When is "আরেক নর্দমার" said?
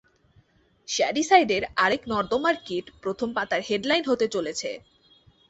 1.77-2.55